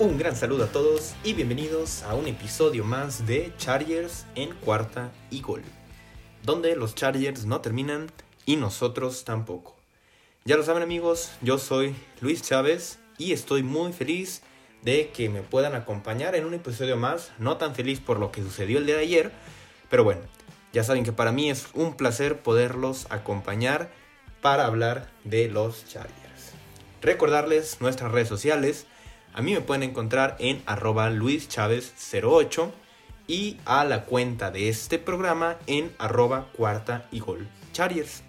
[0.00, 5.12] Un gran saludo a todos y bienvenidos a un episodio más de Chargers en cuarta
[5.30, 5.60] y gol,
[6.42, 8.10] donde los Chargers no terminan
[8.46, 9.76] y nosotros tampoco.
[10.46, 14.40] Ya lo saben amigos, yo soy Luis Chávez y estoy muy feliz
[14.80, 18.40] de que me puedan acompañar en un episodio más, no tan feliz por lo que
[18.40, 19.32] sucedió el día de ayer,
[19.90, 20.22] pero bueno,
[20.72, 23.90] ya saben que para mí es un placer poderlos acompañar
[24.40, 26.54] para hablar de los Chargers.
[27.02, 28.86] Recordarles nuestras redes sociales,
[29.32, 32.70] a mí me pueden encontrar en arroba luischavez08
[33.26, 38.22] y a la cuenta de este programa en arroba cuarta y gol Chargers.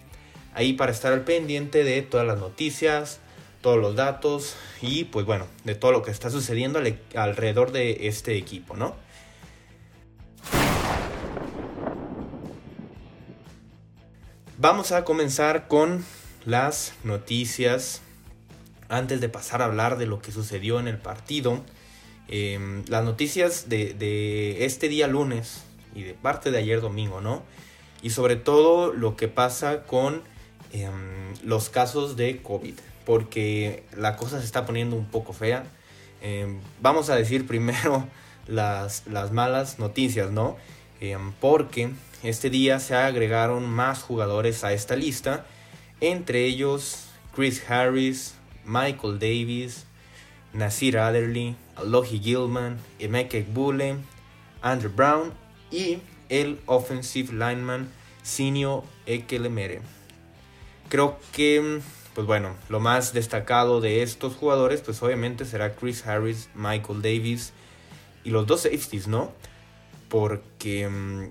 [0.54, 3.18] Ahí para estar al pendiente de todas las noticias,
[3.62, 6.80] todos los datos y pues bueno, de todo lo que está sucediendo
[7.16, 8.94] alrededor de este equipo, ¿no?
[14.58, 16.04] Vamos a comenzar con
[16.44, 18.02] las noticias
[18.92, 21.64] antes de pasar a hablar de lo que sucedió en el partido,
[22.28, 27.42] em, las noticias de, este día lunes y de parte de ayer domingo, ¿no?
[28.02, 30.22] Y sobre todo lo que pasa con
[30.72, 32.74] em, los casos de COVID,
[33.06, 35.64] porque la cosa se está poniendo un poco fea.
[36.20, 38.06] Em, vamos a decir primero
[38.46, 40.56] las, las malas noticias, ¿no?
[41.40, 41.90] porque
[42.22, 45.44] este día se agregaron más jugadores a esta lista,
[46.00, 49.86] entre ellos Chris Harris, Michael Davis,
[50.52, 53.96] Nasir Adderley, Alohi Gilman, Emeka Bule,
[54.60, 55.32] Andrew Brown
[55.70, 57.88] y el offensive lineman
[58.22, 59.80] Sinio Ekelemere.
[60.88, 61.80] Creo que,
[62.14, 67.52] pues bueno, lo más destacado de estos jugadores, pues obviamente será Chris Harris, Michael Davis
[68.24, 69.32] y los dos safeties, ¿no?
[70.08, 71.30] Porque mm,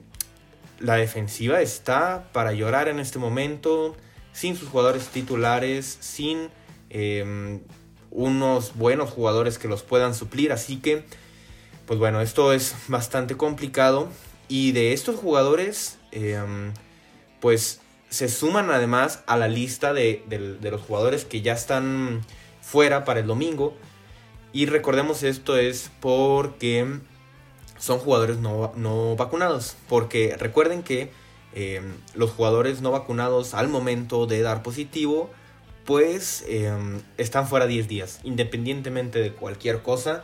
[0.80, 3.96] la defensiva está para llorar en este momento,
[4.34, 6.50] sin sus jugadores titulares, sin
[6.94, 7.62] Em,
[8.10, 10.52] unos buenos jugadores que los puedan suplir.
[10.52, 11.06] Así que,
[11.86, 14.10] pues bueno, esto es bastante complicado.
[14.50, 16.74] Y de estos jugadores, em,
[17.40, 17.80] pues
[18.10, 20.24] se suman además a la lista de,
[20.62, 22.22] los jugadores que ya están
[22.62, 23.74] fuera para el domingo.
[24.52, 27.00] Y recordemos esto es porque
[27.78, 29.78] son jugadores no, vacunados.
[29.88, 31.12] Porque recuerden que
[31.54, 35.30] em, los jugadores no vacunados al momento de dar positivo
[35.86, 36.46] pues
[37.18, 38.20] están fuera 10 días.
[38.24, 40.24] Independientemente de cualquier cosa,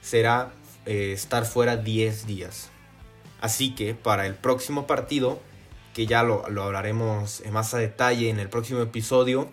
[0.00, 0.52] será
[0.86, 2.70] eh, estar fuera 10 días.
[3.40, 5.40] Así que para el próximo partido,
[5.94, 9.48] que ya lo, hablaremos más a detalle en el próximo episodio,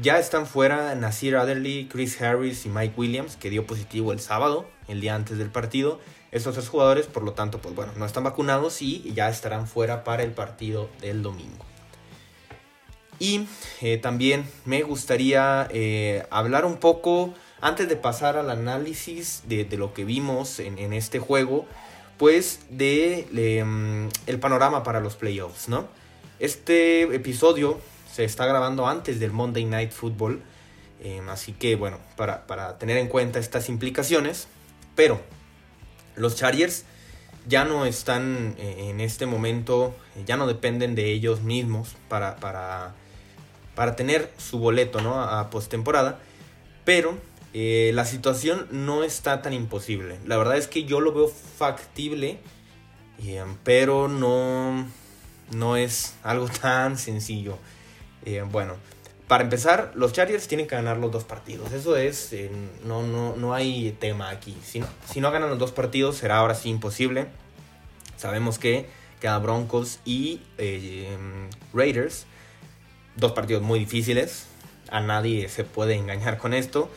[0.00, 4.68] ya están fuera Nasir Adderley, Chris Harris y Mike Williams, que dio positivo el sábado,
[4.88, 6.00] el día antes del partido.
[6.30, 10.04] Estos tres jugadores, por lo tanto, pues bueno, no están vacunados y ya estarán fuera
[10.04, 11.71] para el partido del domingo.
[13.22, 13.46] Y
[13.80, 19.94] eh, también me gustaría eh, hablar un poco, antes de pasar al análisis de, lo
[19.94, 21.64] que vimos en, este juego,
[22.18, 25.86] pues de em, el panorama para los playoffs, ¿no?
[26.40, 27.80] Este episodio
[28.12, 30.42] se está grabando antes del Monday Night Football,
[31.00, 34.48] em, así que bueno, para, para, tener en cuenta estas implicaciones,
[34.96, 35.20] pero
[36.16, 36.86] los Chargers
[37.46, 39.94] ya no están eh, en este momento,
[40.26, 42.96] ya no dependen de ellos mismos para, para
[43.74, 45.20] para tener su boleto ¿no?
[45.22, 46.18] a postemporada.
[46.84, 47.16] Pero
[47.54, 50.18] eh, la situación no está tan imposible.
[50.26, 52.38] La verdad es que yo lo veo factible,
[53.22, 54.86] eh, pero no,
[55.50, 57.58] no es algo tan sencillo.
[58.24, 58.76] Eh, bueno,
[59.28, 61.72] para empezar, los Chargers tienen que ganar los dos partidos.
[61.72, 62.34] Eso es,
[62.84, 64.56] no, no, no hay tema aquí.
[64.64, 67.26] Si no, si no ganan los dos partidos, será ahora sí imposible.
[68.16, 68.88] Sabemos que
[69.20, 70.40] queda Broncos y
[71.72, 72.26] Raiders
[73.16, 74.46] dos partidos muy difíciles.
[74.90, 76.90] A nadie se puede engañar con esto.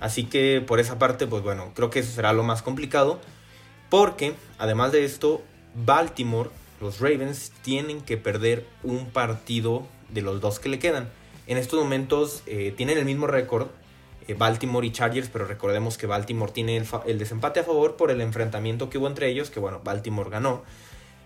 [0.00, 3.20] Así que por esa parte, pues bueno, creo que eso será lo más complicado.
[3.88, 5.42] Porque además de esto,
[5.74, 6.50] Baltimore,
[6.80, 11.08] los Ravens, tienen que perder un partido de los dos que le quedan.
[11.46, 13.68] En estos momentos eh, tienen el mismo récord,
[14.28, 18.12] eh, Baltimore y Chargers, pero recordemos que Baltimore tiene el, el, desempate a favor por
[18.12, 20.62] el enfrentamiento que hubo entre ellos, que bueno, Baltimore ganó.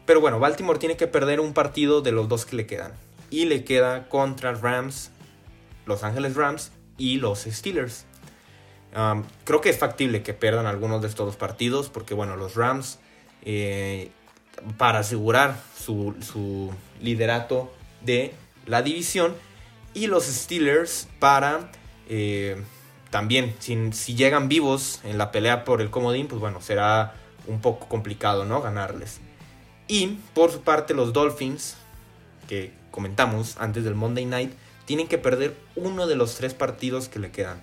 [0.06, 2.92] Pero bueno, Baltimore tiene que perder un partido de los dos que le quedan
[3.34, 5.10] y le queda contra Rams,
[5.86, 8.06] Los Ángeles Rams y los Steelers.
[9.44, 13.00] creo que es factible que pierdan algunos de estos dos partidos porque bueno, los Rams
[13.42, 14.12] eh,
[14.78, 17.72] para asegurar su, liderato
[18.02, 18.32] de
[18.66, 19.34] la división
[19.94, 21.72] y los Steelers para
[22.08, 22.62] eh,
[23.10, 27.14] también, si, si, llegan vivos en la pelea por el comodín, pues bueno, será
[27.46, 28.62] un poco complicado, ¿no?
[28.62, 29.20] Ganarles.
[29.86, 31.76] Y por su parte los Dolphins,
[32.48, 34.52] que comentamos antes del Monday Night,
[34.84, 37.60] tienen que perder uno de los tres partidos que le quedan.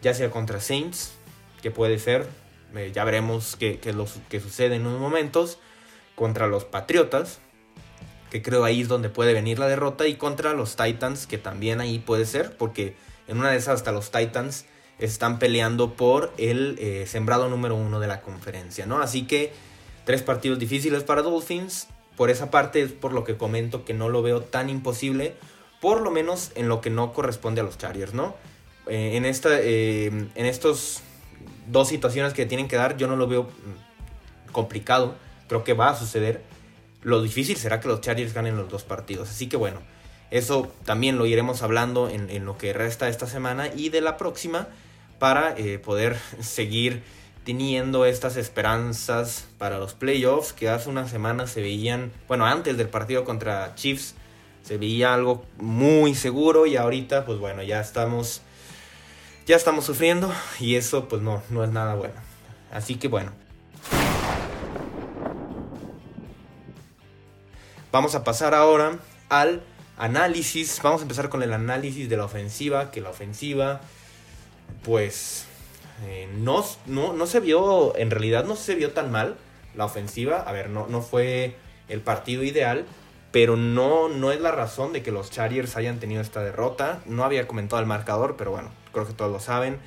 [0.00, 1.12] Ya sea contra Saints,
[1.60, 2.26] que puede ser,
[2.74, 5.58] eh, ya veremos qué, qué, lo, qué sucede en unos momentos.
[6.14, 7.40] Contra los Patriotas,
[8.30, 10.06] que creo ahí es donde puede venir la derrota.
[10.06, 12.96] Y contra los Titans, que también ahí puede ser, porque
[13.28, 14.64] en una de esas hasta los Titans
[14.98, 19.02] están peleando por el eh, sembrado número uno de la conferencia, ¿no?
[19.02, 19.52] Así que
[20.06, 21.88] tres partidos difíciles para Dolphins.
[22.22, 25.34] Por esa parte es por lo que comento que no lo veo tan imposible,
[25.80, 28.36] por lo menos en lo que no corresponde a los Chargers, ¿no?
[28.86, 31.00] Eh, en, esta, eh, en estos
[31.66, 35.16] dos situaciones que tienen que dar, yo no lo veo mm, complicado.
[35.48, 36.44] Creo que va a suceder.
[37.02, 39.28] Lo difícil será que los Chargers ganen los dos partidos.
[39.28, 39.80] Así que bueno,
[40.30, 44.68] eso también lo iremos hablando en, lo que resta esta semana y de la próxima
[45.18, 47.02] para eh, poder seguir
[47.44, 52.88] teniendo estas esperanzas para los playoffs que hace unas semanas se veían, bueno, antes del
[52.88, 54.14] partido contra Chiefs
[54.62, 58.42] se veía algo muy seguro y ahorita pues bueno, ya estamos
[59.46, 62.14] ya estamos sufriendo y eso pues no no es nada bueno.
[62.70, 63.32] Así que bueno.
[67.92, 68.98] Vamos a pasar ahora
[69.28, 69.62] al
[69.98, 70.80] análisis.
[70.82, 72.90] Vamos a empezar con el análisis de la ofensiva.
[72.90, 73.82] Que la ofensiva,
[74.82, 75.46] pues,
[76.04, 79.36] eh, no, no, se vio, en realidad no se vio tan mal
[79.74, 80.40] la ofensiva.
[80.40, 81.56] A ver, no, no fue
[81.88, 82.86] el partido ideal.
[83.32, 87.00] Pero no, no es la razón de que los Chargers hayan tenido esta derrota.
[87.06, 89.78] No había comentado el marcador, pero bueno, creo que todos lo saben.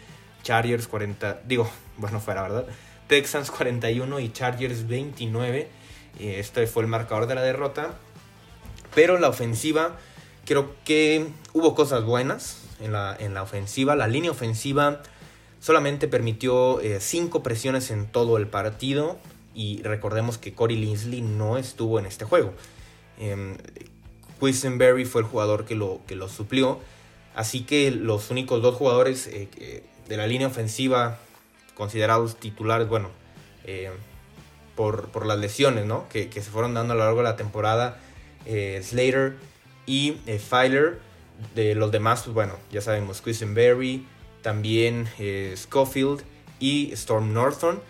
[0.42, 2.66] Chargers 40, digo, bueno, fuera, ¿verdad?
[3.08, 5.70] Texans 41 y Chargers 29.
[6.20, 7.94] Este fue el marcador de la derrota.
[8.96, 9.98] Pero la ofensiva,
[10.46, 13.96] creo que hubo cosas buenas en la, en la ofensiva.
[13.96, 15.02] La línea ofensiva
[15.60, 19.18] solamente permitió 5 eh, presiones en todo el partido.
[19.54, 22.54] Y recordemos que Corey Linsley no estuvo en este juego.
[23.20, 23.58] Eh,
[24.40, 26.80] Quisenberry fue el jugador que lo, que lo suplió.
[27.36, 31.20] Así que los únicos dos jugadores eh, de la línea ofensiva
[31.74, 33.10] considerados titulares, bueno,
[33.66, 33.92] eh,
[34.76, 36.08] por, por, las lesiones ¿no?
[36.10, 37.98] que, que, se fueron dando a lo largo de la temporada,
[38.46, 39.38] Slater
[39.86, 41.00] y Filer.
[41.54, 44.06] De los demás, pues bueno, ya sabemos, Quisenberry,
[44.46, 46.22] también eh, Schofield
[46.60, 47.82] y Storm Northorn.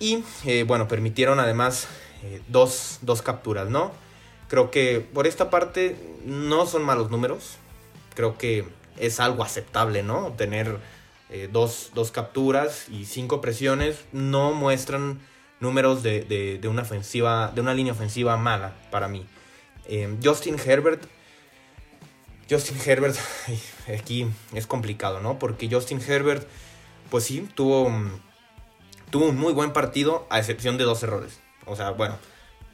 [0.00, 0.24] Y
[0.66, 1.88] bueno, permitieron además
[2.48, 3.92] dos, dos capturas, ¿no?
[4.48, 7.58] Creo que por esta parte no son malos números.
[8.14, 8.64] Creo que
[8.98, 10.32] es algo aceptable, ¿no?
[10.32, 10.78] Tener
[11.52, 15.20] dos, dos, capturas y cinco presiones no muestran
[15.60, 16.22] números de,
[16.60, 19.26] de, una ofensiva, de una línea ofensiva mala para mí.
[20.22, 21.04] Justin Herbert.
[22.48, 23.16] Justin Herbert,
[23.98, 25.38] aquí es complicado, ¿no?
[25.38, 26.46] Porque Justin Herbert,
[27.10, 27.90] pues sí, tuvo,
[29.10, 31.40] tuvo un muy buen partido, a excepción de dos errores.
[31.66, 32.18] O sea, bueno,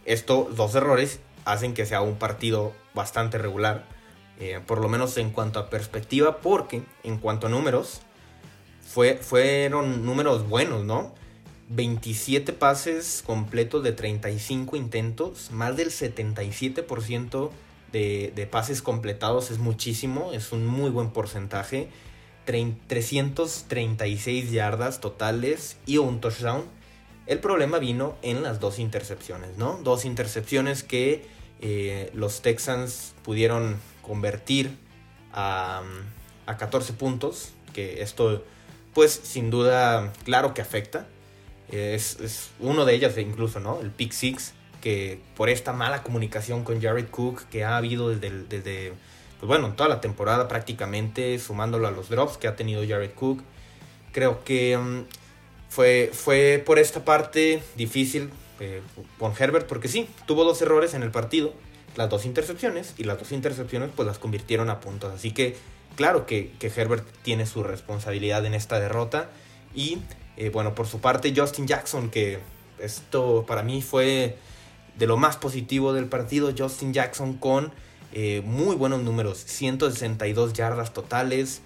[0.04, 3.86] estos dos errores hacen que sea un partido bastante regular,
[4.38, 8.00] eh, por lo menos en cuanto a perspectiva, porque en cuanto a números,
[8.86, 11.14] fue, fueron números buenos, ¿no?
[11.68, 17.50] 27 pases completos de 35 intentos, más del 77%
[17.92, 21.88] de, pases completados es muchísimo, es un muy buen porcentaje.
[22.46, 26.64] 336 yardas totales y un touchdown.
[27.26, 29.78] El problema vino en las dos intercepciones, ¿no?
[29.84, 31.26] Dos intercepciones que
[31.60, 34.76] eh, los Texans pudieron convertir
[35.32, 35.82] a,
[36.46, 38.42] a 14 puntos, que esto
[38.94, 41.06] pues sin duda claro que afecta
[41.72, 43.80] es, uno de ellas incluso, ¿no?
[43.80, 48.44] El Pick Six, que por esta mala comunicación con Jared Cook que ha habido desde,
[48.44, 48.92] desde
[49.40, 53.42] pues bueno, toda la temporada prácticamente, sumándolo a los drops que ha tenido Jared Cook.
[54.12, 55.04] Creo que mm,
[55.70, 58.82] fue, fue por esta parte difícil eh,
[59.18, 61.54] con Herbert, porque sí, tuvo dos errores en el partido,
[61.96, 65.14] las dos intercepciones, y las dos intercepciones pues las convirtieron a puntos.
[65.14, 65.56] Así que
[65.96, 69.30] claro que, Herbert tiene su responsabilidad en esta derrota.
[69.74, 70.00] Y
[70.36, 72.40] eh, bueno, por su parte, Justin Jackson, que
[72.78, 74.36] esto para mí fue
[75.00, 76.52] de lo más positivo del partido.
[76.56, 77.72] Justin Jackson con
[78.12, 81.62] eh, muy buenos números: 162 yardas totales,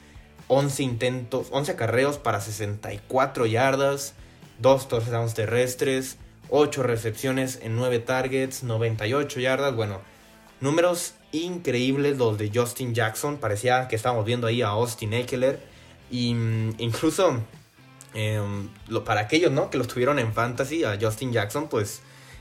[0.49, 4.15] 11 intentos, 11 acarreos para 64 yardas,
[4.61, 6.17] 2 touchdowns terrestres,
[6.49, 9.77] 8 recepciones en 9 targets, 98 yardas.
[9.77, 10.01] Bueno,
[10.63, 13.37] números increíbles los de Justin Jackson.
[13.37, 15.61] Parecía que estábamos viendo ahí a Austin Eckler.
[16.11, 17.43] Y mm, incluso
[18.15, 18.69] Em,
[19.05, 19.71] para aquellos ¿no?
[19.71, 22.01] que los tuvieron en fantasy, a Justin Jackson, pues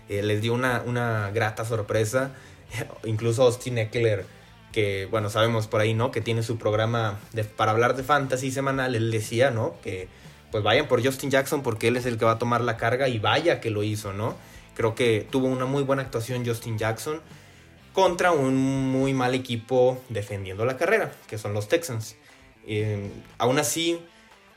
[0.09, 2.31] eh, les dio una, una, grata sorpresa.
[3.05, 4.25] Incluso Austin Eckler,
[4.71, 6.11] que bueno, sabemos por ahí, ¿no?
[6.11, 7.19] Que tiene su programa
[7.55, 9.75] para hablar de fantasy semanal, él decía, ¿no?
[9.81, 10.07] Que
[10.51, 13.07] pues vayan por Justin Jackson porque él es el que va a tomar la carga
[13.07, 14.35] y vaya que lo hizo, ¿no?
[14.75, 17.21] Creo que tuvo una muy buena actuación Justin Jackson
[17.91, 18.55] contra un
[18.91, 22.15] muy mal equipo defendiendo la carrera, que son los Texans.
[22.65, 23.99] Em, aún así,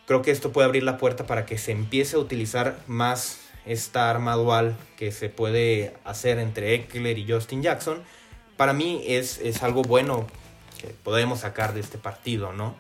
[0.07, 4.11] Creo que esto puede abrir la puerta para que se empiece a utilizar más esta
[4.11, 8.03] arma dual que se puede hacer entre Eckler y Justin Jackson.
[8.57, 10.27] Para mí es, es algo bueno
[10.81, 12.75] que podemos sacar de este partido, ¿no?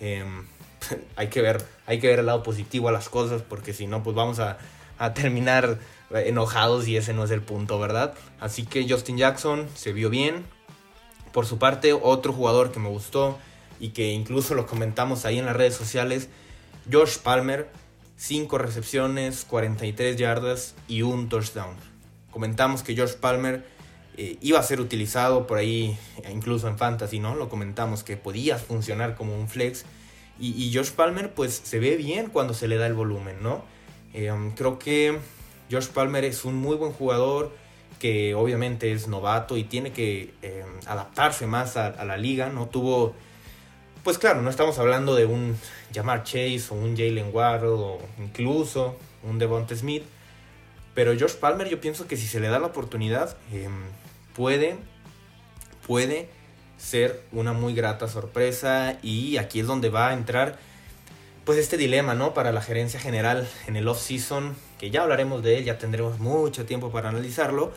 [0.00, 0.46] Em,
[1.16, 4.02] hay, que ver, hay que ver el lado positivo a las cosas porque si no,
[4.02, 4.58] pues vamos a,
[4.98, 5.78] a terminar
[6.10, 8.14] enojados y ese no es el punto, ¿verdad?
[8.40, 10.44] Así que Justin Jackson se vio bien.
[11.32, 13.38] Por su parte, otro jugador que me gustó
[13.78, 16.28] y que incluso lo comentamos ahí en las redes sociales,
[16.90, 17.70] Josh Palmer,
[18.20, 21.74] 5 recepciones, 43 yardas y un touchdown.
[22.30, 23.64] Comentamos que Josh Palmer
[24.18, 25.96] eh, iba a ser utilizado por ahí,
[26.30, 27.34] incluso en Fantasy, ¿no?
[27.34, 29.86] Lo comentamos que podía funcionar como un flex.
[30.38, 33.64] Y, Josh Palmer, pues se ve bien cuando se le da el volumen, ¿no?
[34.12, 35.18] Eh, um, creo que
[35.70, 37.54] Josh Palmer es un muy buen jugador
[37.98, 42.50] que obviamente es novato y tiene que eh, adaptarse más a, la liga.
[42.50, 43.14] No tuvo,
[44.02, 45.56] pues claro, no estamos hablando de un
[45.94, 50.04] Jamar Chase o un Jalen Waddle o incluso un Devonta Smith.
[50.94, 53.72] Pero Josh Palmer yo pienso que si se le da la oportunidad em,
[54.34, 54.76] puede,
[55.86, 56.28] puede
[56.78, 60.58] ser una muy grata sorpresa y aquí es donde va a entrar
[61.44, 62.34] pues este dilema, ¿no?
[62.34, 66.64] Para la gerencia general en el off-season, que ya hablaremos de él, ya tendremos mucho
[66.64, 67.72] tiempo para analizarlo,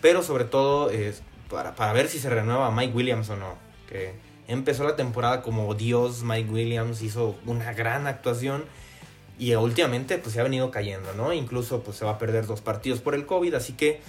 [0.00, 0.90] pero sobre todo
[1.50, 3.56] para, para, ver si se renueva Mike Williams o no.
[3.88, 4.14] Que
[4.48, 8.64] empezó la temporada como Dios, Mike Williams hizo una gran actuación
[9.38, 11.32] y últimamente pues se ha venido cayendo, ¿no?
[11.32, 14.00] Incluso pues se va a perder dos partidos por el COVID, así que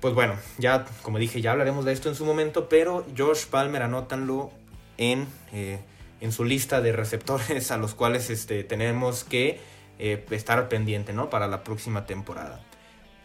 [0.00, 3.82] pues bueno, ya como dije, ya hablaremos de esto en su momento, pero Josh Palmer
[3.82, 4.50] anótanlo
[4.98, 5.28] en...
[5.52, 5.78] Eh,
[6.20, 9.60] en su lista de receptores a los cuales este, tenemos que
[9.98, 11.30] eh, estar pendiente ¿no?
[11.30, 12.60] para la próxima temporada.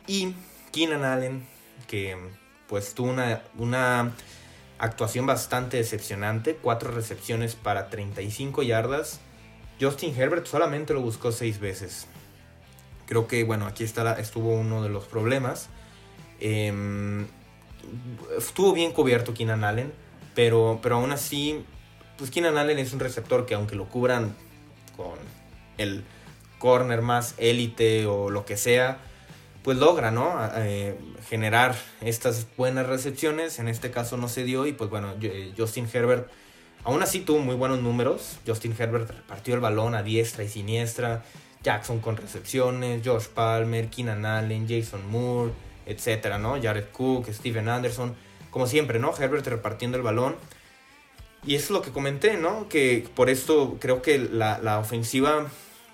[0.07, 0.33] Y
[0.71, 1.45] Keenan Allen,
[1.87, 2.17] que
[2.67, 4.13] pues tuvo una, una
[4.77, 9.19] actuación bastante decepcionante, cuatro recepciones para 35 yardas.
[9.79, 12.07] Justin Herbert solamente lo buscó seis veces.
[13.05, 15.69] Creo que, bueno, aquí estuvo uno de los problemas.
[16.39, 17.27] Em,
[18.37, 19.93] estuvo bien cubierto Keenan Allen,
[20.33, 21.65] pero, pero aún así
[22.17, 24.35] pues Keenan Allen es un receptor que aunque lo cubran
[24.95, 25.17] con
[25.77, 26.03] el
[26.59, 28.99] corner más élite o lo que sea,
[29.65, 30.37] pues logra, ¿no?
[30.57, 30.95] Eh,
[31.27, 33.57] generar estas buenas recepciones.
[33.57, 36.29] En este caso no se dio y pues bueno, eh, Justin Herbert
[36.83, 38.37] aún así tuvo muy buenos números.
[38.45, 41.25] Justin Herbert repartió el balón a diestra y siniestra.
[41.63, 45.51] Jackson con recepciones, Josh Palmer, Keenan Allen, Jason Moore,
[45.87, 46.61] etcétera, ¿no?
[46.61, 48.15] Jared Cook, Steven Anderson,
[48.51, 49.15] como siempre, ¿no?
[49.17, 50.35] Herbert repartiendo el balón.
[51.43, 52.69] Y es lo que comenté, ¿no?
[52.69, 55.47] Que por esto creo que la, ofensiva,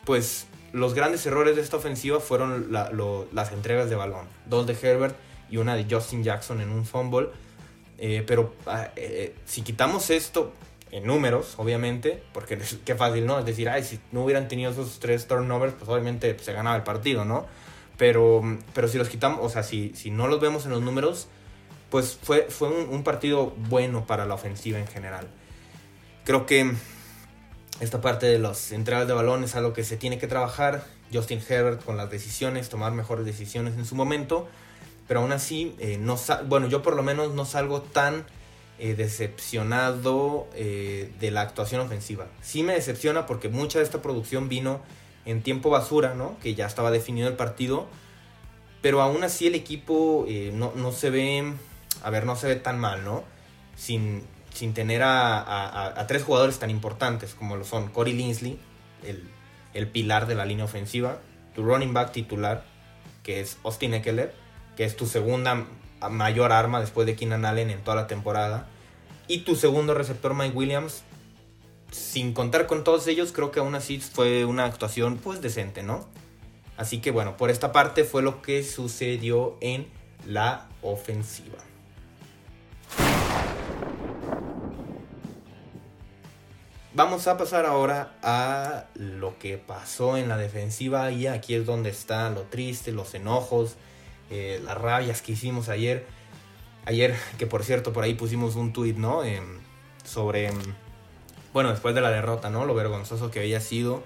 [0.03, 4.27] pues los grandes errores de esta ofensiva fueron las entregas de balón.
[4.45, 5.15] Dos de Herbert
[5.49, 7.29] y una de Justin Jackson en un fumble.
[7.97, 10.53] Eh, pero ah, eh, si quitamos esto
[10.91, 13.39] en números, obviamente, porque qué fácil, ¿no?
[13.39, 16.83] Es decir, ay, si no hubieran tenido esos tres turnovers, pues obviamente se ganaba el
[16.83, 17.45] partido, ¿no?
[17.97, 18.41] Pero,
[18.73, 21.27] pero si los quitamos, o sea, si, si no los vemos en los números,
[21.89, 25.27] pues fue, fue un partido bueno para la ofensiva en general.
[26.23, 26.73] Creo que
[27.81, 30.85] esta parte de las entradas de balón es algo que se tiene que trabajar.
[31.11, 34.47] Justin Herbert con las decisiones, tomar mejores decisiones en su momento.
[35.07, 38.27] Pero aún así, eh, no bueno, yo por lo menos no salgo tan
[38.77, 42.27] eh, decepcionado eh, de la actuación ofensiva.
[42.43, 44.81] Sí me decepciona porque mucha de esta producción vino
[45.25, 46.37] en tiempo basura, ¿no?
[46.39, 47.87] Que ya estaba definido el partido.
[48.83, 51.53] Pero aún así el equipo no, no se ve,
[52.03, 53.23] a ver, no se ve tan mal, ¿no?
[53.75, 54.23] Sin,
[54.53, 58.59] sin tener a, tres jugadores tan importantes como lo son Corey Linsley,
[59.73, 61.19] el, pilar de la línea ofensiva,
[61.55, 62.63] tu running back titular,
[63.23, 64.33] que es Austin Eckler,
[64.75, 65.65] que es tu segunda
[66.09, 68.67] mayor arma después de Keenan Allen en toda la temporada,
[69.27, 71.03] y tu segundo receptor Mike Williams,
[71.91, 76.07] sin contar con todos ellos, creo que aún así fue una actuación pues decente, ¿no?
[76.77, 79.87] Así que bueno, por esta parte fue lo que sucedió en
[80.25, 81.57] la ofensiva.
[86.93, 91.89] Vamos a pasar ahora a lo que pasó en la defensiva y aquí es donde
[91.89, 93.77] está lo triste, los enojos,
[94.29, 96.05] eh, las rabias que hicimos ayer.
[96.83, 99.23] Ayer, que por cierto, por ahí pusimos un tweet, ¿no?
[99.23, 99.59] Em,
[100.03, 100.59] sobre, em,
[101.53, 102.65] bueno, después de la derrota, ¿no?
[102.65, 104.03] Lo vergonzoso que había sido.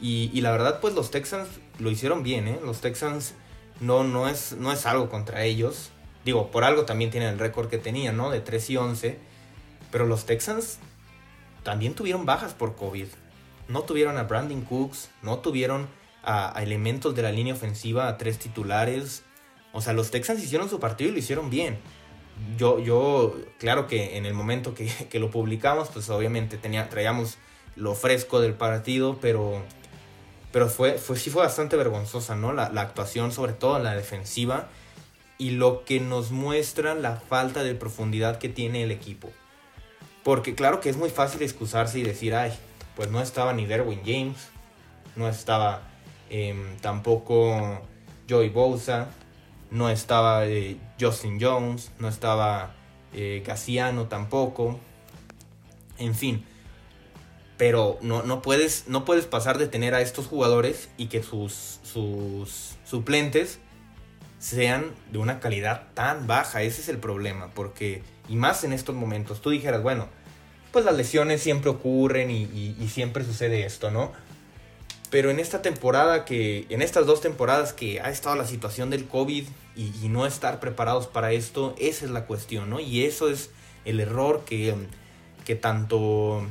[0.00, 2.58] Y, la verdad, pues los Texans lo hicieron bien, ¿eh?
[2.64, 3.34] Los Texans
[3.80, 5.90] no, no, es, no es algo contra ellos.
[6.24, 8.30] Digo, por algo también tienen el récord que tenían, ¿no?
[8.30, 9.18] De 3 y 11.
[9.90, 10.78] Pero los Texans
[11.64, 13.06] también tuvieron bajas por COVID.
[13.66, 15.88] No tuvieron a Brandon Cooks, no tuvieron
[16.22, 19.24] a, elementos de la línea ofensiva, a tres titulares.
[19.72, 21.78] O sea, los Texans hicieron su partido y lo hicieron bien.
[22.58, 27.38] Yo, yo claro que en el momento que, lo publicamos, pues obviamente traíamos
[27.74, 29.62] lo fresco del partido, pero,
[30.52, 32.52] pero fue, fue, sí fue bastante vergonzosa, ¿no?
[32.52, 34.68] La, la actuación, sobre todo en la defensiva,
[35.38, 39.32] y lo que nos muestra la falta de profundidad que tiene el equipo.
[40.24, 42.52] Porque claro que es muy fácil excusarse y decir, ay,
[42.96, 44.48] pues no estaba ni Derwin James,
[45.16, 45.82] no estaba
[46.30, 47.82] em, tampoco
[48.28, 49.08] Joey Bosa,
[49.70, 52.74] no estaba eh, Justin Jones, no estaba
[53.12, 53.44] eh,
[54.08, 54.80] tampoco,
[55.98, 56.44] en fin.
[57.58, 61.80] Pero no, no, puedes, no puedes pasar de tener a estos jugadores y que sus,
[61.82, 63.60] sus suplentes
[64.44, 66.60] sean de una calidad tan baja.
[66.60, 70.08] Ese es el problema, porque, y más en estos momentos, tú dijeras, bueno,
[70.70, 74.12] pues las lesiones siempre ocurren y, siempre sucede esto, ¿no?
[75.08, 79.06] Pero en esta temporada que, en estas dos temporadas que ha estado la situación del
[79.06, 79.46] COVID
[79.76, 82.80] y, no estar preparados para esto, esa es la cuestión, ¿no?
[82.80, 83.48] Y eso es
[83.86, 84.74] el error que,
[85.46, 86.46] que tanto,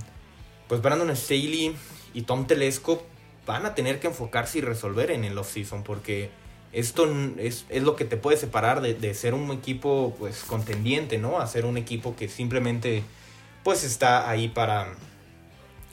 [0.67, 1.75] pues Brandon Staley
[2.15, 3.05] y Tom Telesco
[3.45, 6.31] van a tener que enfocarse y resolver en el offseason, porque
[6.74, 11.39] esto es, lo que te puede separar de, ser un equipo pues contendiente, ¿no?
[11.39, 13.03] A ser un equipo que simplemente
[13.63, 14.94] pues está ahí para,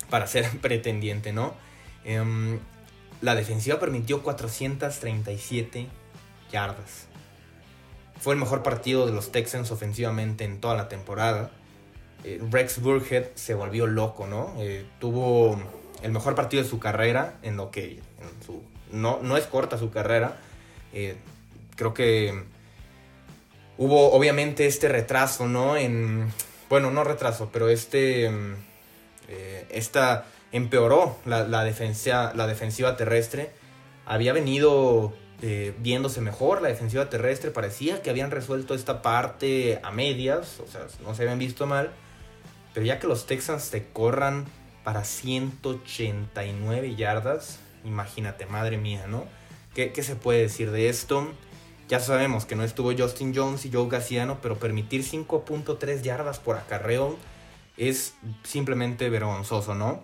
[0.08, 1.54] para ser pretendiente, ¿no?
[2.04, 2.58] Em,
[3.20, 5.86] la defensiva permitió 437
[6.50, 7.06] yardas.
[8.18, 11.50] Fue el mejor partido de los Texans ofensivamente en toda la temporada.
[12.24, 14.54] Eh, Rex Burhead se volvió loco, ¿no?
[14.58, 15.60] Eh, tuvo
[16.02, 18.00] el mejor partido de su carrera en lo que
[18.92, 20.38] no, no es corta su carrera.
[20.92, 21.16] Eh,
[21.76, 22.44] creo que
[23.78, 25.76] hubo obviamente este retraso, ¿no?
[25.76, 26.32] En
[26.70, 28.54] bueno, no retraso, pero este, mm,
[29.28, 33.50] eh, esta empeoró la, defensa, la defensiva terrestre.
[34.06, 39.90] Había venido eh, viéndose mejor la defensiva terrestre, parecía que habían resuelto esta parte a
[39.90, 41.90] medias, o sea, no se habían visto mal,
[42.72, 44.46] pero ya que los Texans te corran
[44.84, 49.24] para 189 yardas, imagínate, madre mía, ¿no?
[49.74, 51.32] ¿Qué, se puede decir de esto?
[51.88, 56.56] Ya sabemos que no estuvo Justin Jones y Joe Gaciano, pero permitir 5.3 yardas por
[56.56, 57.16] acarreo
[57.76, 60.02] es simplemente vergonzoso, ¿no?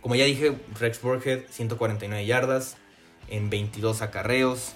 [0.00, 2.76] Como ya dije, Rex Burkhead, 149 yardas
[3.28, 4.72] en 22 acarreos,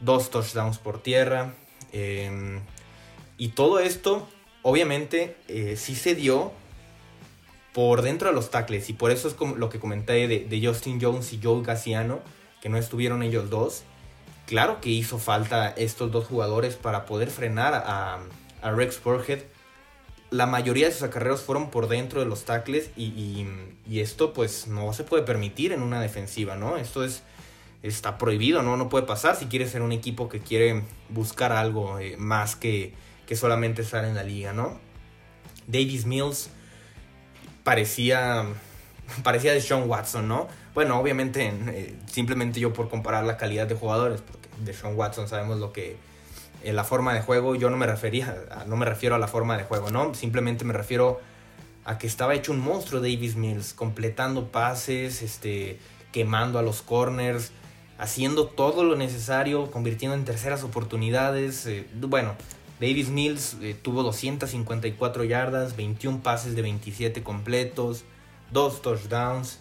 [0.00, 1.54] 2 touchdowns por tierra.
[1.92, 2.60] Em,
[3.38, 4.28] y todo esto,
[4.62, 6.52] obviamente, eh, sí se dio
[7.72, 8.88] por dentro de los tackles.
[8.88, 12.20] Y por eso es lo que comenté de, de Justin Jones y Joe Gaciano,
[12.66, 13.84] que no estuvieron ellos dos
[14.44, 18.18] claro que hizo falta estos dos jugadores para poder frenar a,
[18.60, 19.42] Rex Burhead.
[20.30, 23.46] La mayoría de sus acarreos fueron por dentro de los tackles y,
[23.88, 26.76] esto pues no se puede permitir en una defensiva, ¿no?
[26.76, 27.22] Esto es
[27.84, 28.76] está prohibido, ¿no?
[28.76, 32.94] No puede pasar si quieres ser un equipo que quiere buscar algo eh, más que,
[33.28, 34.80] que solamente estar en la liga, ¿no?
[35.68, 36.50] Davis Mills
[37.62, 38.44] parecía
[39.22, 40.48] parecía de Sean Watson, ¿no?
[40.76, 45.26] Bueno, obviamente, eh, simplemente yo por comparar la calidad de jugadores, porque de Sean Watson
[45.26, 45.96] sabemos lo que.
[46.62, 48.36] Eh, la forma de juego, yo no me refería,
[48.66, 50.12] no me refiero a la forma de juego, ¿no?
[50.12, 51.18] Simplemente me refiero
[51.86, 55.78] a que estaba hecho un monstruo Davis Mills, completando pases, este,
[56.12, 57.52] quemando a los corners,
[57.96, 61.64] haciendo todo lo necesario, convirtiendo en terceras oportunidades.
[61.64, 62.34] Eh, bueno,
[62.80, 68.04] Davis Mills tuvo 254 yardas, 21 pases de 27 completos,
[68.52, 69.60] dos touchdowns.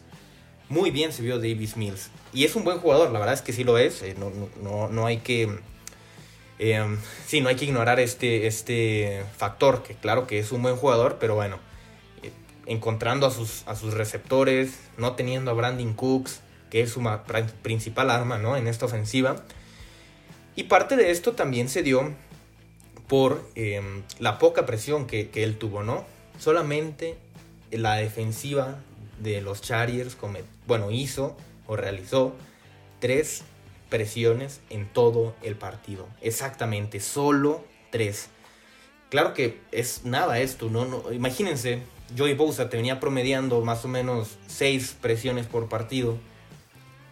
[0.69, 2.09] Muy bien se vio Davis Mills.
[2.33, 4.01] Y es un buen jugador, la verdad es que sí lo es.
[4.01, 4.15] Eh,
[4.61, 5.49] no, hay que.
[6.57, 6.97] Eh,
[7.27, 11.17] sí, no hay que ignorar este, este factor, que claro que es un buen jugador,
[11.19, 11.59] pero bueno,
[12.23, 12.31] eh,
[12.65, 17.03] encontrando a sus, a sus receptores, no teniendo a Brandon Cooks, que es su
[17.61, 18.57] principal arma ¿no?
[18.57, 19.35] en esta ofensiva.
[20.55, 22.13] Y parte de esto también se dio
[23.07, 23.45] por
[24.19, 26.05] la poca presión que, que él tuvo, ¿no?
[26.39, 27.17] Solamente
[27.71, 28.79] la defensiva
[29.19, 30.17] de los Chargers,
[30.67, 32.35] bueno, hizo o realizó
[32.99, 33.43] tres
[33.89, 36.07] presiones en todo el partido.
[36.21, 38.29] Exactamente, solo tres.
[39.09, 40.85] Claro que es nada esto, ¿no?
[40.85, 41.81] no imagínense,
[42.17, 46.17] Joey Bosa te venía promediando más o menos seis presiones por partido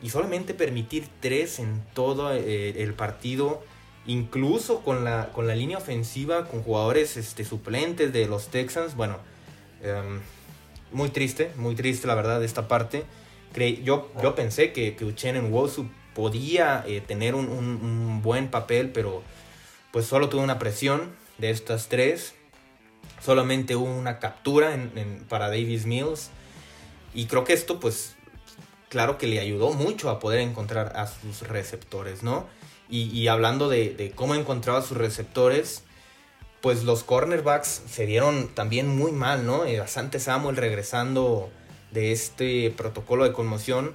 [0.02, 3.63] y solamente permitir tres en todo eh, el partido,
[4.06, 9.20] incluso con la, con la línea ofensiva, con jugadores este, suplentes de los Texans, bueno,
[9.82, 10.20] em,
[10.94, 13.04] muy triste, muy triste la verdad de esta parte.
[13.84, 19.24] yo, yo pensé que, que Uchenen Wosu podía eh, tener un, buen papel, pero
[19.92, 22.36] pues solo tuvo una presión de estas tres.
[23.22, 24.78] Solamente hubo una captura
[25.30, 26.30] para Davis Mills.
[27.14, 28.16] Y creo que esto pues
[28.90, 32.48] claro que le ayudó mucho a poder encontrar a sus receptores, ¿no?
[32.90, 35.84] Y, hablando de, de, cómo encontraba sus receptores,
[36.63, 39.65] pues los cornerbacks se dieron también muy mal, ¿no?
[39.65, 41.49] Eh, Asante Samuel regresando
[41.91, 43.93] de este protocolo de conmoción,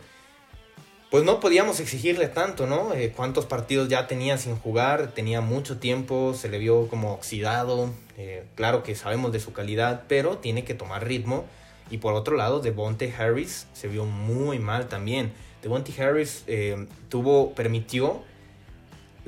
[1.10, 2.92] pues no podíamos exigirle tanto, ¿no?
[2.92, 5.12] Eh, ¿Cuántos partidos ya tenía sin jugar?
[5.14, 7.90] Tenía mucho tiempo, se le vio como oxidado.
[8.18, 11.46] Eh, claro que sabemos de su calidad, pero tiene que tomar ritmo.
[11.90, 15.32] Y por otro lado, Devonte Harris se vio muy mal también.
[15.62, 18.22] Devonte Harris eh, tuvo, permitió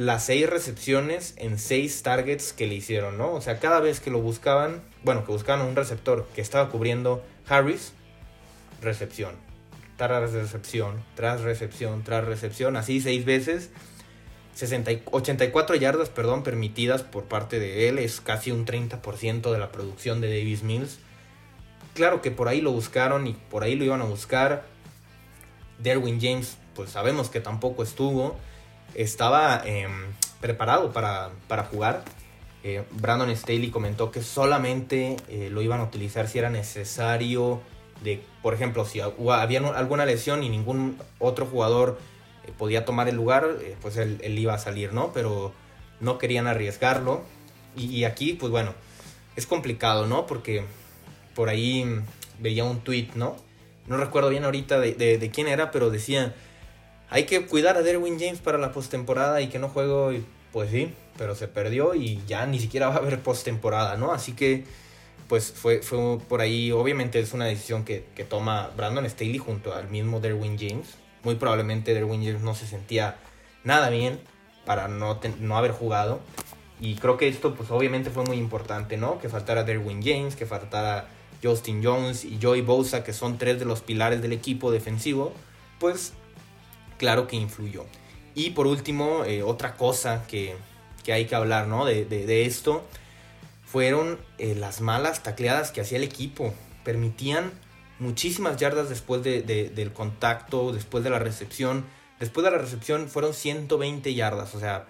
[0.01, 3.33] las seis recepciones en seis targets que le hicieron, ¿no?
[3.35, 7.23] O sea, cada vez que lo buscaban, bueno, que buscaban un receptor que estaba cubriendo
[7.47, 7.93] Harris,
[8.81, 9.35] recepción
[9.99, 13.69] tras recepción, tras recepción, tras recepción, así seis veces.
[14.55, 19.71] 60, 84 yardas, perdón, permitidas por parte de él, es casi un 30% de la
[19.71, 20.99] producción de Davis Mills.
[21.93, 24.65] Claro que por ahí lo buscaron y por ahí lo iban a buscar.
[25.79, 28.39] Derwin James, pues sabemos que tampoco estuvo.
[28.95, 29.91] Estaba em,
[30.41, 32.05] preparado para, para jugar.
[32.63, 37.61] Eh, Brandon Staley comentó que solamente eh, lo iban a utilizar si era necesario
[38.03, 41.99] de, por ejemplo, si había alguna lesión y ningún otro jugador
[42.47, 43.47] eh, podía tomar el lugar,
[43.81, 45.13] pues él, iba a salir, ¿no?
[45.13, 45.53] Pero
[46.01, 47.23] no querían arriesgarlo.
[47.77, 48.75] Y, aquí, pues bueno,
[49.37, 50.27] es complicado, ¿no?
[50.27, 50.65] Porque
[51.35, 51.87] por ahí
[52.41, 53.37] veía un tweet, ¿no?
[53.87, 56.35] No recuerdo bien ahorita de, quién era, pero decía,
[57.11, 60.13] hay que cuidar a Derwin James para la postemporada y que no juego,
[60.53, 64.13] pues sí, pero se perdió y ya ni siquiera va a haber postemporada, ¿no?
[64.13, 64.65] Así que
[65.29, 69.89] pues fue, fue por ahí, obviamente es una decisión que, toma Brandon Staley junto al
[69.89, 70.97] mismo Derwin James.
[71.23, 73.17] Muy probablemente Derwin James no se sentía
[73.63, 74.21] nada bien
[74.65, 76.21] para no, no haber jugado.
[76.81, 79.21] Y creo que esto pues obviamente fue muy importante, ¿no?
[79.21, 81.09] Que faltara Derwin James, que faltara
[81.43, 85.33] Justin Jones y Joey Bosa, que son tres de los pilares del equipo defensivo,
[85.79, 86.13] pues
[87.01, 87.87] claro que influyó.
[88.35, 90.55] Y por último, eh, otra cosa que,
[91.11, 91.87] hay que hablar, ¿no?
[91.87, 92.85] De, de, esto
[93.65, 96.53] fueron eh, las malas tacleadas que hacía el equipo.
[96.85, 97.53] Permitían
[97.99, 101.87] muchísimas yardas después de, del contacto, después de la recepción.
[102.21, 104.55] Después de la recepción fueron 120 yardas.
[104.55, 104.87] O sea,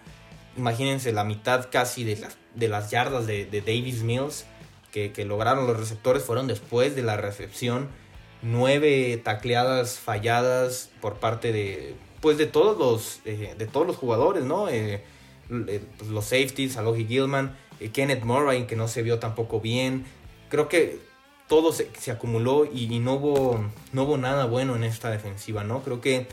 [0.57, 4.47] imagínense la mitad casi de las, de las yardas de, Davis Mills
[4.91, 7.89] que, lograron los receptores fueron después de la recepción.
[8.43, 14.45] Nueve tacleadas falladas por parte de, pues de todos los, eh, de todos los jugadores,
[14.45, 14.69] ¿no?
[14.69, 15.03] Eh,
[15.49, 20.05] pues los safeties, Alohi Gilman eh, Kenneth Murray, que no se vio tampoco bien.
[20.49, 20.99] Creo que
[21.49, 25.83] todo se, acumuló y, no, hubo, no hubo nada bueno en esta defensiva, ¿no?
[25.83, 26.29] Creo que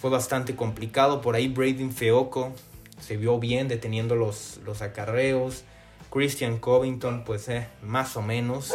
[0.00, 1.20] fue bastante complicado.
[1.20, 2.52] Por ahí Braden Feoco
[2.98, 5.64] se vio bien deteniendo los, los acarreos.
[6.10, 8.74] Christian Covington, pues eh, más o menos.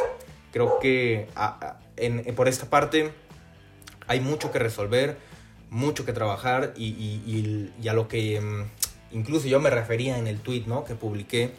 [0.52, 1.28] Creo que
[2.36, 3.12] por esta parte
[4.08, 5.18] hay mucho que resolver,
[5.70, 10.64] mucho que trabajar y, a lo que mm, incluso yo me refería en el tweet
[10.68, 10.84] ¿no?
[10.84, 11.52] que publiqué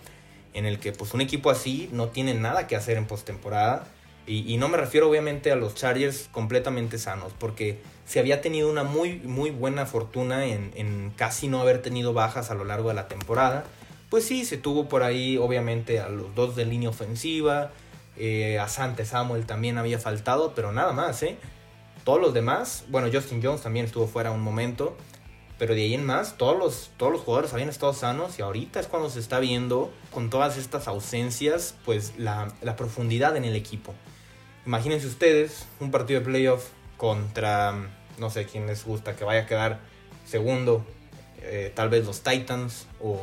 [0.55, 3.87] en el que pues un equipo así no tiene nada que hacer en postemporada.
[4.27, 8.71] Y, y no me refiero obviamente a los Chargers completamente sanos, porque se había tenido
[8.71, 12.95] una muy, muy buena fortuna en, casi no haber tenido bajas a lo largo de
[12.95, 13.65] la temporada.
[14.11, 17.73] Pues sí, se tuvo por ahí obviamente a los dos de línea ofensiva,
[18.17, 21.39] eh, a Sante Samuel también había faltado, pero nada más, ¿eh?
[22.05, 24.97] Todos los demás, bueno, Justin Jones también estuvo fuera un momento,
[25.59, 28.81] pero de ahí en más, todos los, todos los jugadores habían estado sanos y ahorita
[28.81, 33.95] es cuando se está viendo con todas estas ausencias, pues la, profundidad en el equipo.
[34.67, 37.75] Imagínense ustedes un partido de playoff contra,
[38.19, 39.79] no sé quién les gusta que vaya a quedar
[40.27, 40.85] segundo,
[41.41, 43.21] eh, tal vez los Titans o,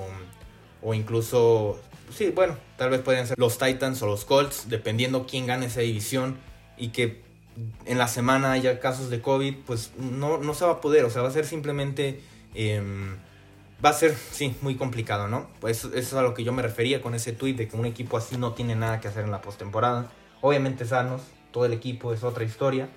[0.82, 1.78] o incluso,
[2.12, 5.82] sí, bueno, tal vez podrían ser los Titans o los Colts, dependiendo quién gane esa
[5.82, 6.38] división
[6.78, 7.22] y que
[7.86, 11.10] en la semana haya casos de COVID, pues no, no se va a poder, o
[11.10, 12.22] sea, va a ser simplemente,
[12.54, 13.18] em,
[13.84, 15.48] va a ser, sí, muy complicado, ¿no?
[15.60, 17.86] Pues eso es a lo que yo me refería con ese tweet de que un
[17.86, 20.12] equipo así no tiene nada que hacer en la postemporada.
[20.42, 22.90] Obviamente sanos, todo el equipo es otra historia.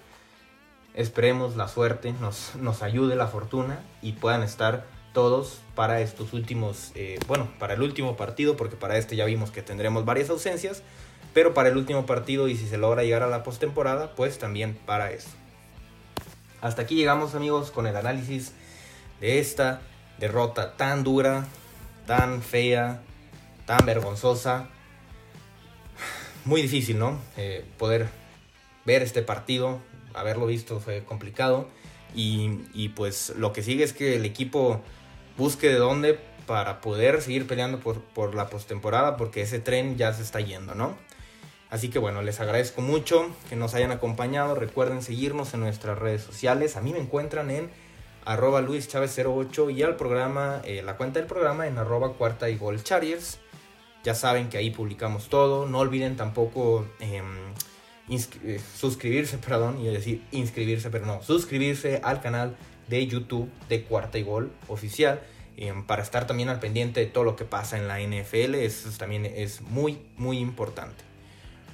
[0.95, 6.93] Esperemos la suerte, nos, nos ayude la fortuna y puedan estar todos para estos últimos,
[6.95, 10.83] eh, bueno, para el último partido, porque para este ya vimos que tendremos varias ausencias,
[11.35, 14.79] pero para el último partido y si se logra llegar a la postemporada, pues también
[14.87, 15.31] para eso.
[16.61, 18.53] Hasta aquí llegamos amigos con el análisis
[19.21, 19.83] de esta
[20.19, 21.47] derrota tan dura,
[22.07, 23.03] tan fea,
[23.67, 24.69] tan vergonzosa.
[26.45, 27.21] Muy difícil, ¿no?
[27.37, 28.09] Eh, poder
[28.85, 29.81] ver este partido,
[30.15, 31.69] haberlo visto fue complicado.
[32.15, 34.83] Y, pues lo que sigue es que el equipo
[35.43, 40.13] busque de dónde para poder seguir peleando por, por la postemporada, porque ese tren ya
[40.13, 40.97] se está yendo, ¿no?
[41.69, 44.55] Así que bueno, les agradezco mucho que nos hayan acompañado.
[44.55, 46.77] Recuerden seguirnos en nuestras redes sociales.
[46.77, 47.71] A mí me encuentran en
[48.25, 52.81] arroba luischavez08 y al programa, eh, la cuenta del programa en arroba cuarta y gol
[54.05, 55.67] Ya saben que ahí publicamos todo.
[55.67, 57.53] No olviden tampoco em,
[58.09, 62.55] eh, suscribirse, perdón, y decir inscribirse, pero no, suscribirse al canal
[62.89, 65.21] de YouTube de Cuarta y Gol oficial
[65.57, 68.55] em, para estar también al pendiente de todo lo que pasa en la NFL.
[68.55, 71.05] Eso también es muy, muy importante.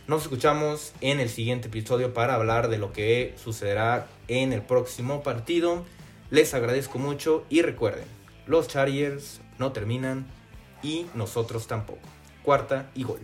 [0.07, 5.23] Nos escuchamos en el siguiente episodio para hablar de lo que sucederá en el próximo
[5.23, 5.85] partido.
[6.31, 8.05] Les agradezco mucho y recuerden,
[8.47, 10.27] los Chargers no terminan
[10.83, 12.09] y nosotros tampoco.
[12.43, 13.21] Cuarta y gol.